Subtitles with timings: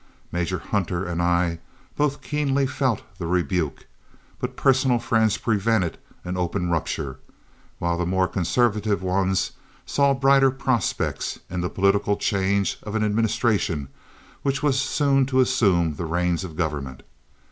[0.31, 1.59] Major Hunter and I
[1.95, 3.85] both keenly felt the rebuke,
[4.39, 7.19] but personal friends prevented an open rupture,
[7.77, 9.51] while the more conservative ones
[9.85, 13.89] saw brighter prospects in the political change of administration
[14.41, 17.03] which was soon to assume the reins of government.